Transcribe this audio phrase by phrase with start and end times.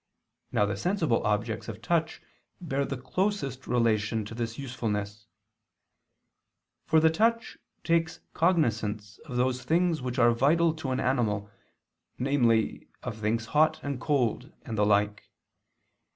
[0.51, 2.23] Now the sensible objects of touch
[2.59, 5.27] bear the closest relation to this usefulness:
[6.87, 11.51] for the touch takes cognizance of those things which are vital to an animal,
[12.17, 15.29] namely, of things hot and cold and the like.